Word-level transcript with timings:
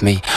with 0.00 0.02
me. 0.02 0.29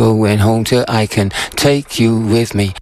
going 0.00 0.38
home 0.38 0.64
till 0.64 0.82
I 0.88 1.06
can 1.06 1.28
take 1.56 2.00
you 2.00 2.16
with 2.16 2.54
me. 2.54 2.72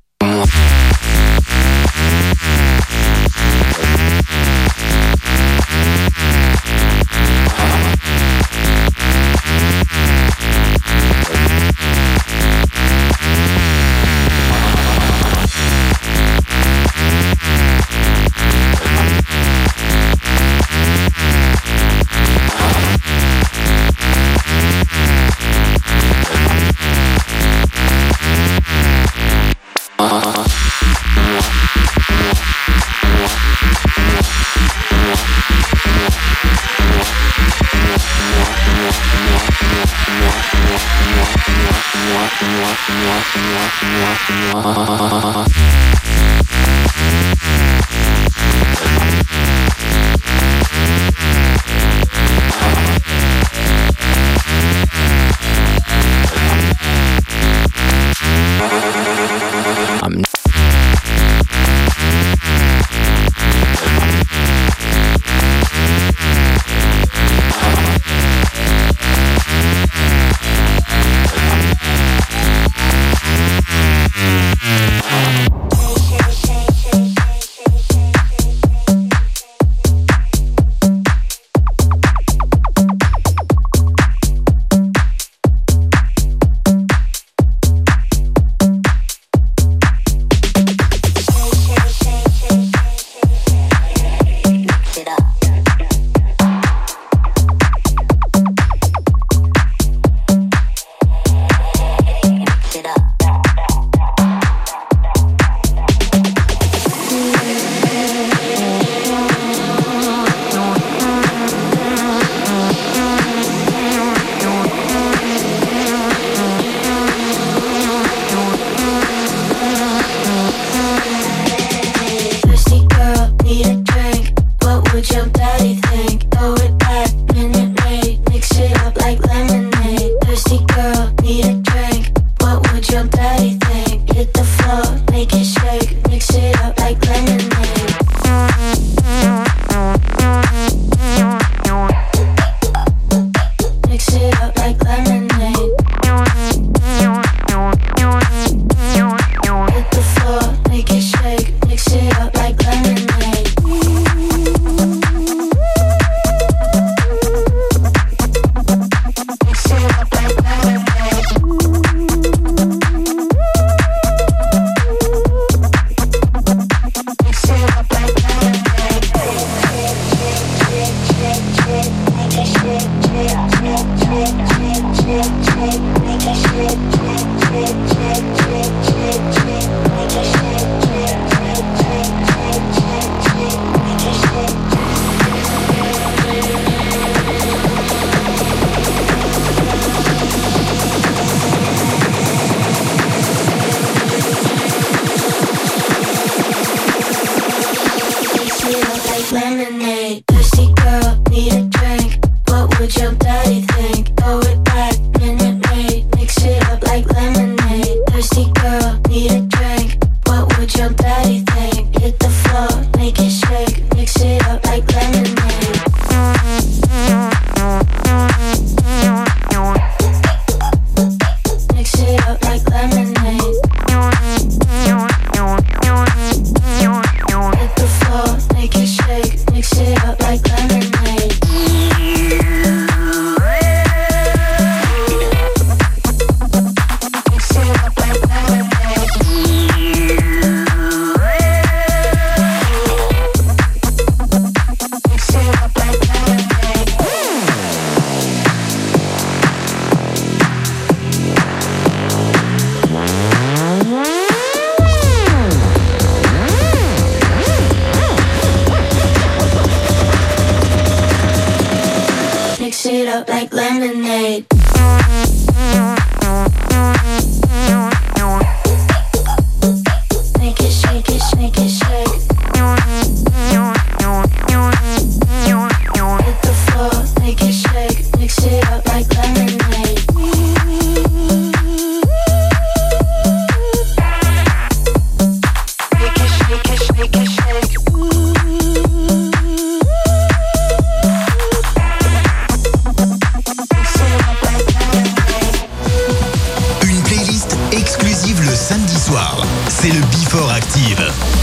Before 300.19 300.51
Active. 300.51 301.39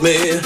Me? 0.00 0.37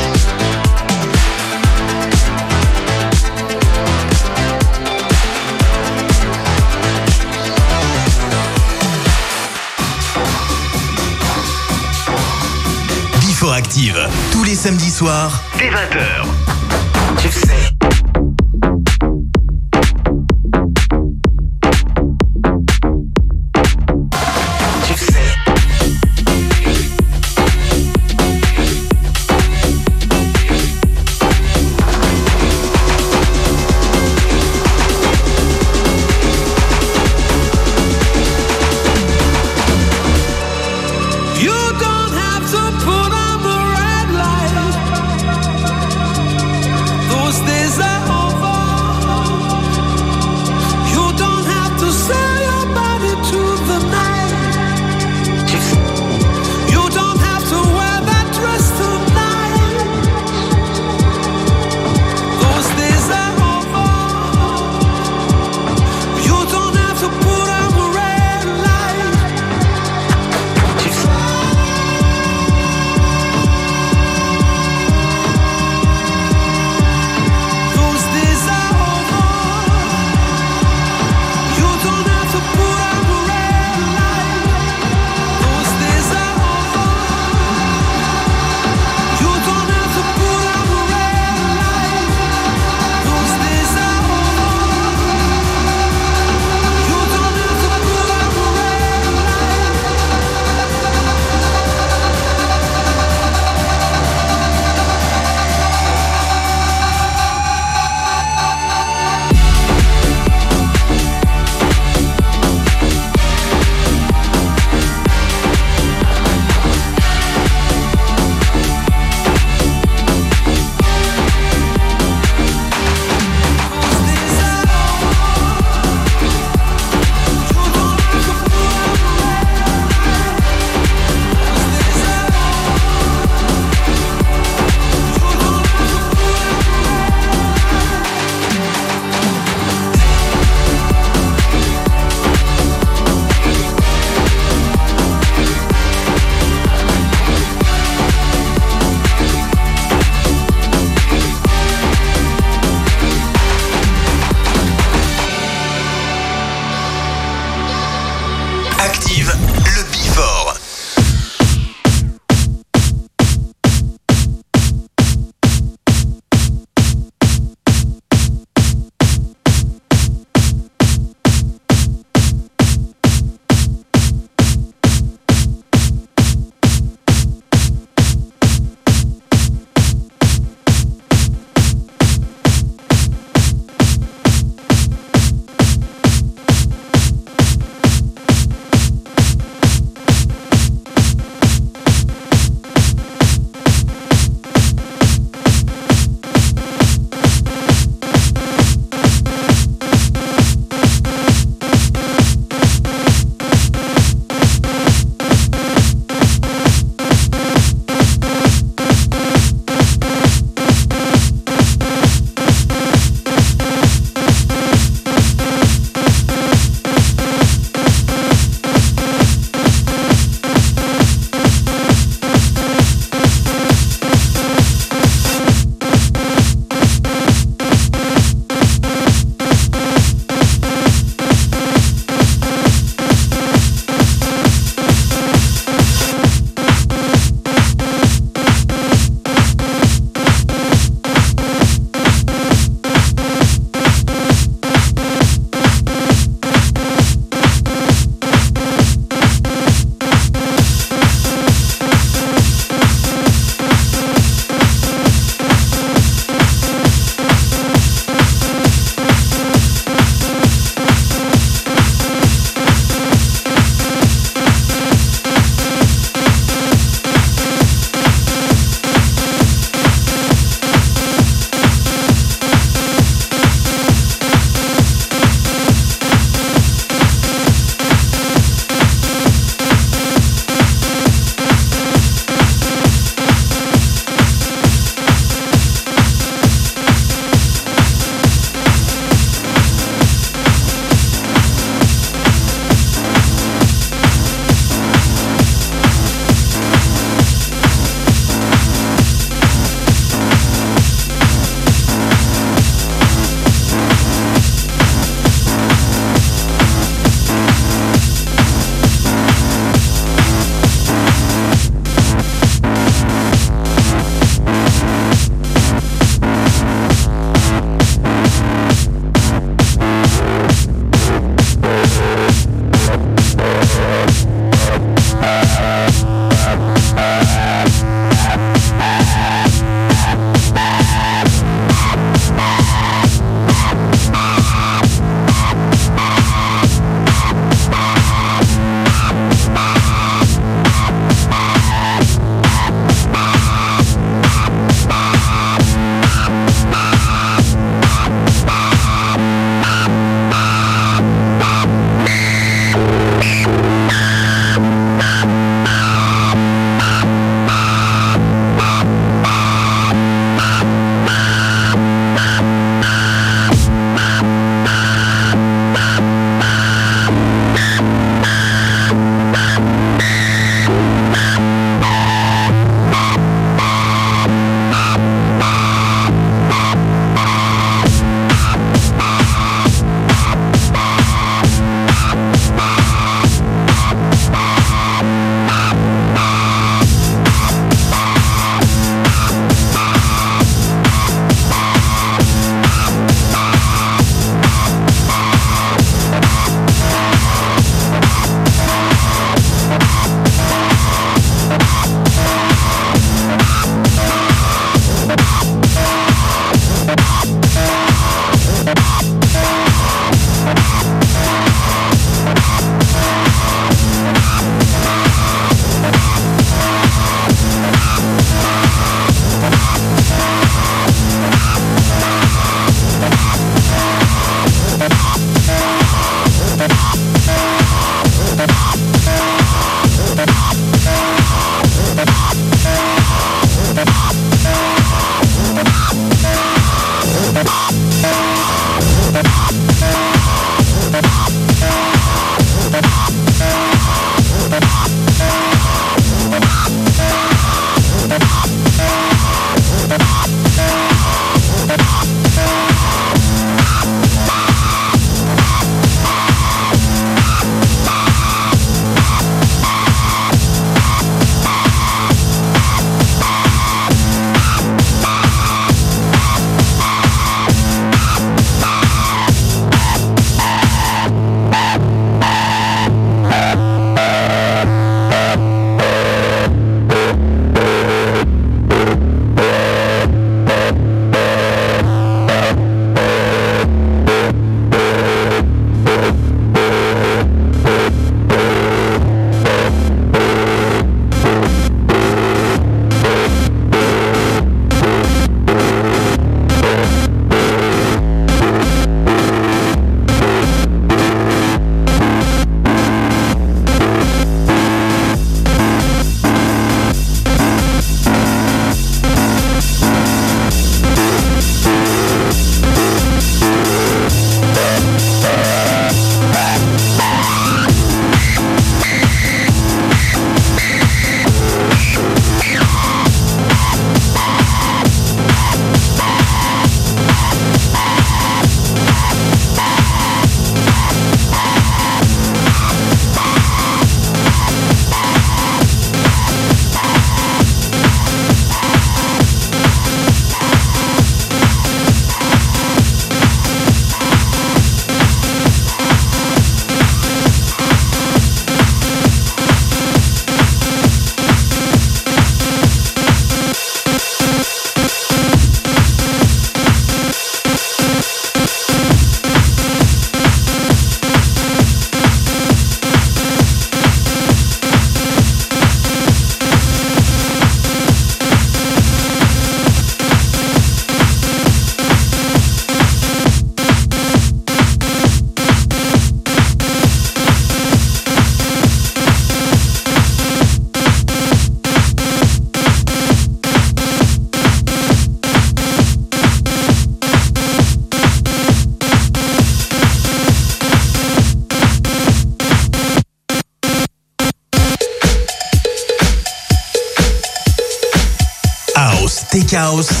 House. 599.51 600.00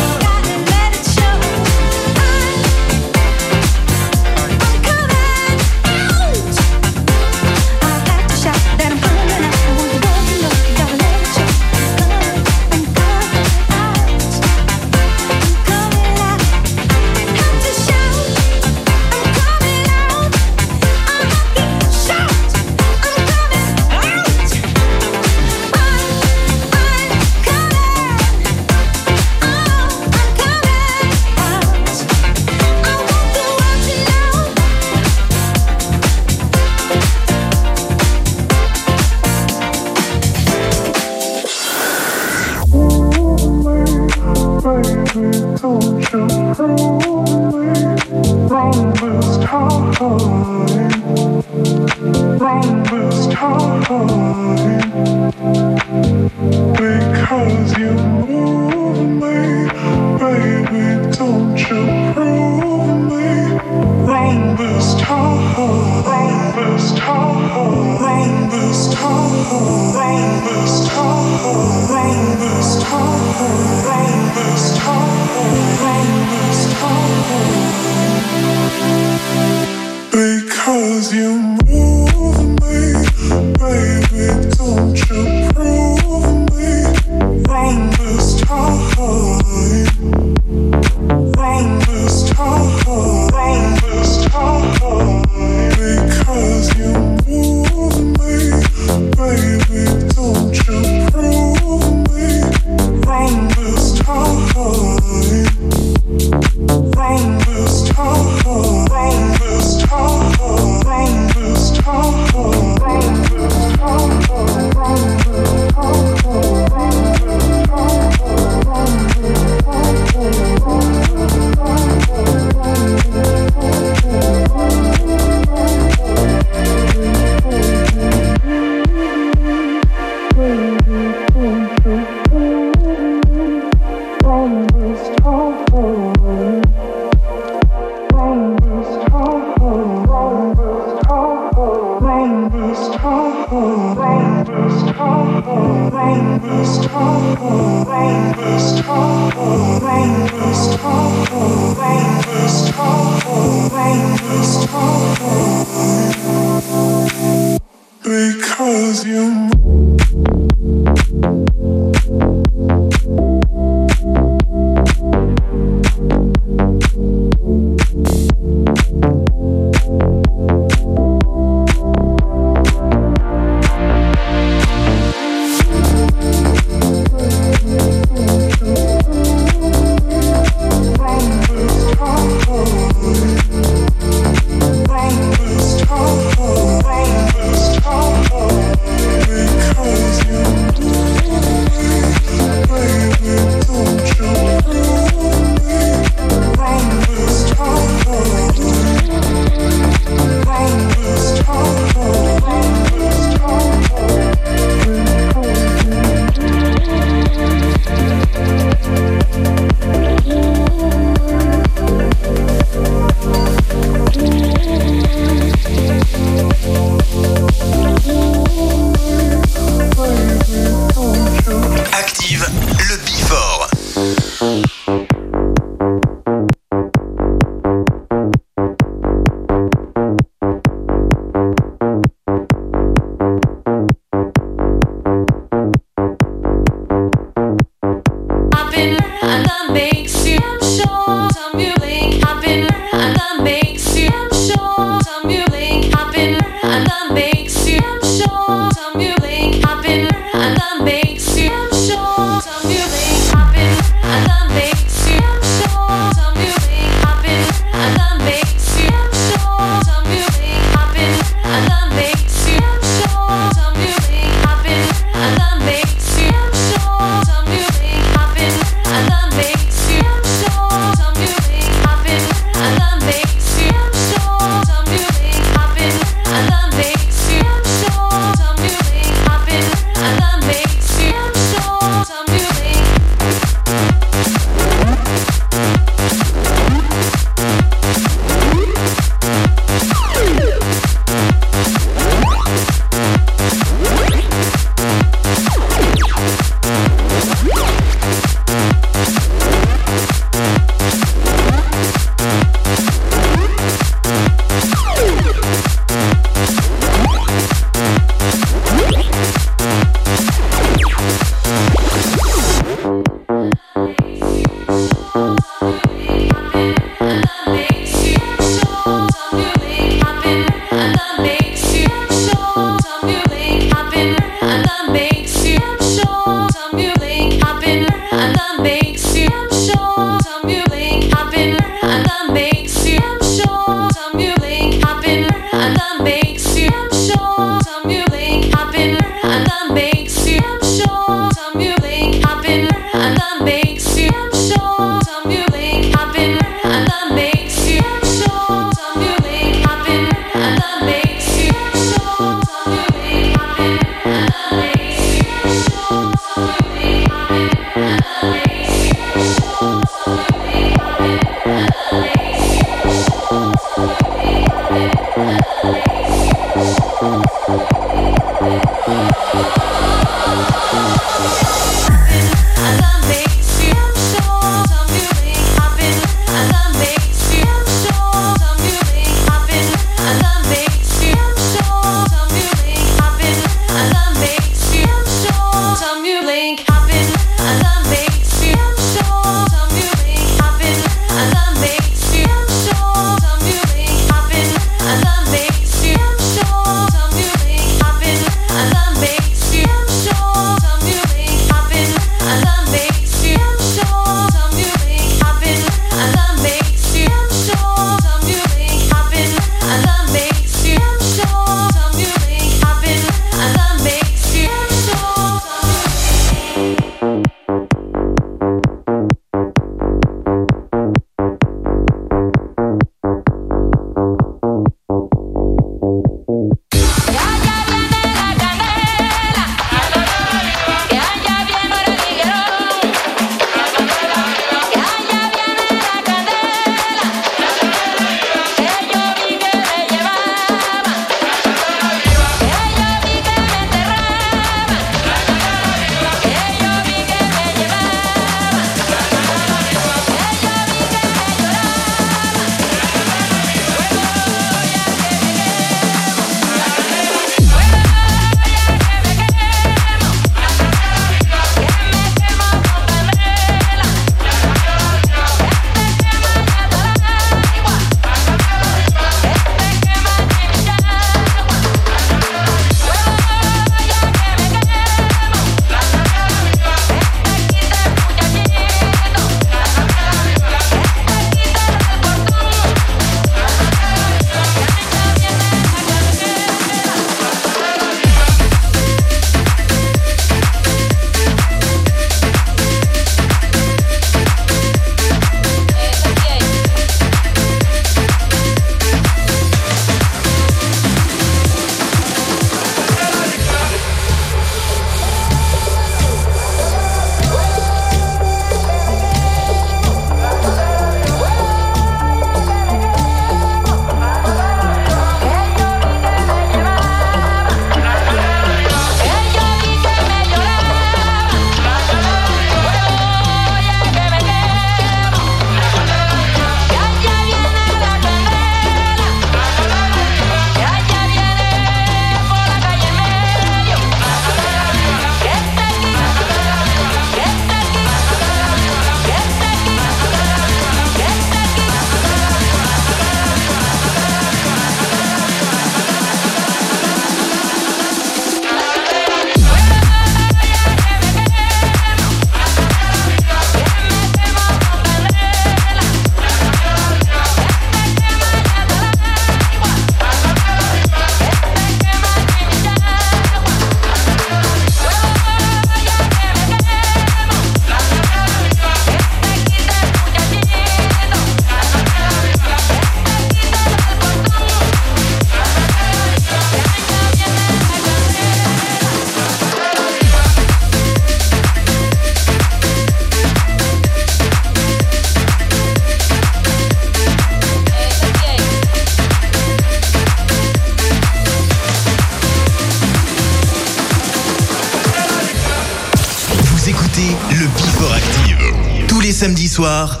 Soir, 599.61 600.00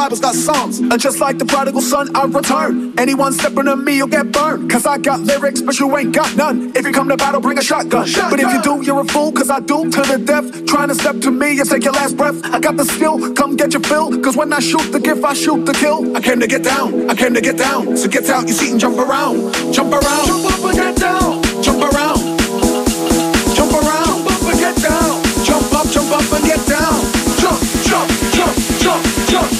Bible's 0.00 0.20
got 0.20 0.34
songs. 0.34 0.78
And 0.78 0.98
just 0.98 1.20
like 1.20 1.36
the 1.36 1.44
prodigal 1.44 1.82
son, 1.82 2.16
I 2.16 2.24
return. 2.24 2.98
Anyone 2.98 3.34
stepping 3.34 3.68
on 3.68 3.84
me, 3.84 3.98
you'll 3.98 4.08
get 4.08 4.32
burned. 4.32 4.70
Cause 4.70 4.86
I 4.86 4.96
got 4.96 5.20
lyrics, 5.20 5.60
but 5.60 5.78
you 5.78 5.94
ain't 5.94 6.14
got 6.14 6.34
none. 6.38 6.72
If 6.74 6.86
you 6.86 6.92
come 6.92 7.10
to 7.10 7.18
battle, 7.18 7.42
bring 7.42 7.58
a 7.58 7.62
shotgun. 7.62 8.06
shotgun. 8.06 8.30
But 8.30 8.40
if 8.40 8.50
you 8.50 8.62
do, 8.62 8.82
you're 8.82 9.02
a 9.02 9.04
fool, 9.04 9.30
cause 9.30 9.50
I 9.50 9.60
do 9.60 9.90
to 9.90 10.00
the 10.00 10.16
death. 10.16 10.64
Trying 10.64 10.88
to 10.88 10.94
step 10.94 11.20
to 11.20 11.30
me 11.30 11.60
and 11.60 11.68
take 11.68 11.84
your 11.84 11.92
last 11.92 12.16
breath. 12.16 12.40
I 12.46 12.60
got 12.60 12.78
the 12.78 12.86
skill, 12.86 13.34
come 13.34 13.56
get 13.56 13.74
your 13.74 13.82
fill. 13.82 14.18
Cause 14.22 14.38
when 14.38 14.50
I 14.54 14.60
shoot 14.60 14.90
the 14.90 15.00
gift, 15.00 15.22
I 15.22 15.34
shoot 15.34 15.66
the 15.66 15.74
kill. 15.74 16.16
I 16.16 16.20
came 16.22 16.40
to 16.40 16.46
get 16.46 16.62
down, 16.64 17.10
I 17.10 17.14
came 17.14 17.34
to 17.34 17.42
get 17.42 17.58
down. 17.58 17.94
So 17.98 18.08
get 18.08 18.26
out 18.30 18.48
your 18.48 18.56
seat 18.56 18.70
and 18.70 18.80
jump 18.80 18.96
around. 18.96 19.52
Jump 19.74 19.92
around. 19.92 20.26
Jump 20.26 20.46
up 20.46 20.64
and 20.64 20.76
get 20.80 20.96
down. 20.96 21.42
Jump 21.62 21.82
around. 21.92 22.20
Jump 23.52 23.72
around. 23.76 24.16
Jump 24.16 24.32
up 24.32 24.48
and 24.48 24.58
get 24.64 24.76
down. 24.80 25.44
Jump 25.44 25.74
up, 25.74 25.86
jump 25.92 26.10
up 26.10 26.32
and 26.32 26.44
get 26.46 26.66
down. 26.66 27.04
Jump 27.36 27.60
jump, 27.90 28.08
jump, 28.32 28.56
jump, 28.78 29.04
jump, 29.28 29.59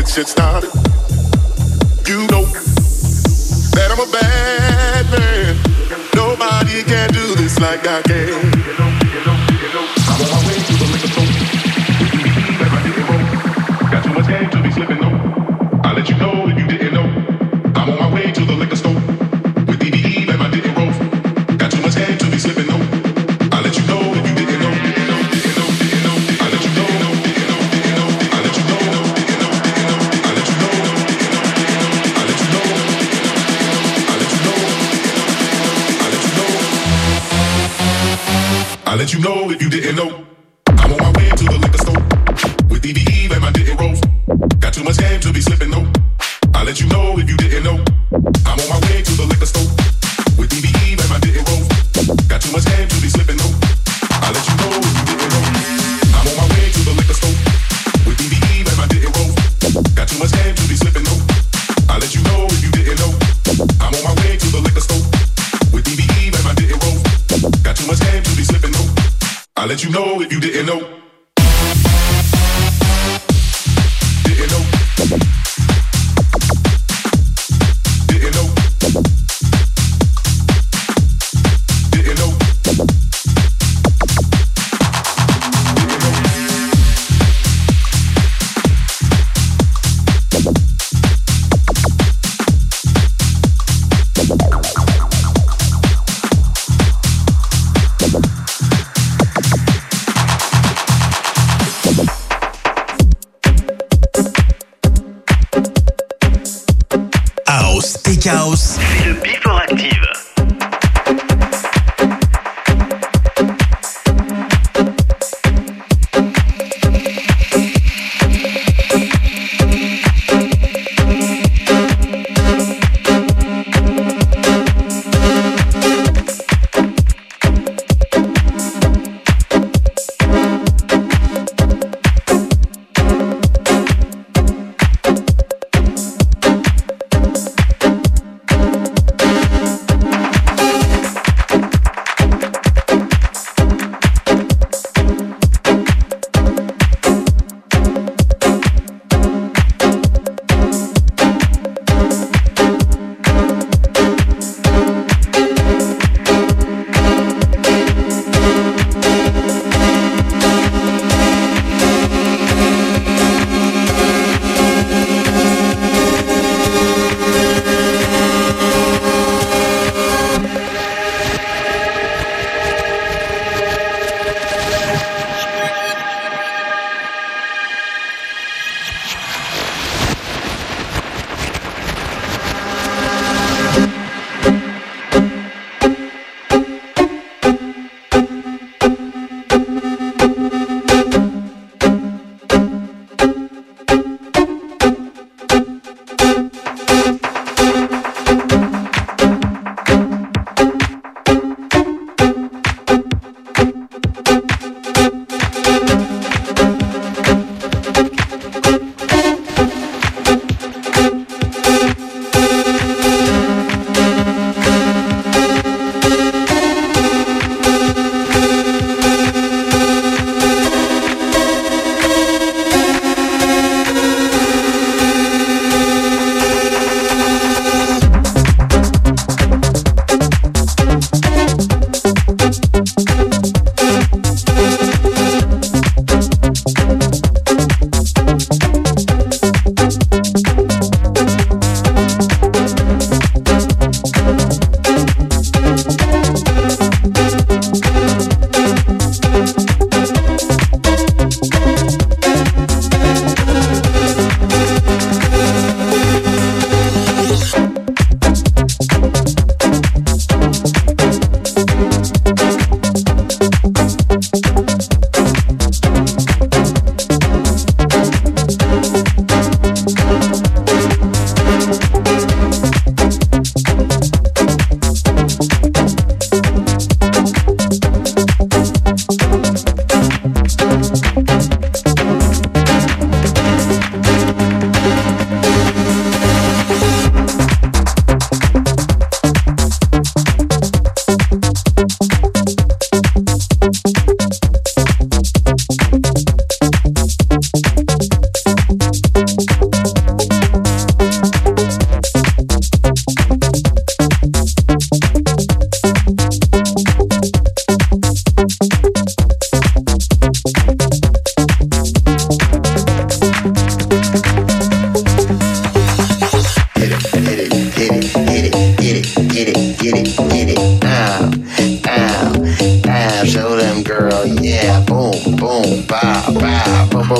get 0.00 0.08
shit 0.08 0.28
started. 0.28 0.70
You 2.06 2.26
know 2.28 2.44
that 3.74 3.88
I'm 3.90 4.00
a 4.00 4.10
bad 4.10 5.04
man. 5.10 5.56
Nobody 6.14 6.82
can 6.82 7.08
do 7.12 7.34
this 7.34 7.58
like 7.58 7.86
I 7.86 8.02
can. 8.02 8.99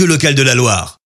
radio 0.00 0.14
locale 0.14 0.34
de 0.34 0.42
la 0.42 0.54
Loire. 0.54 0.99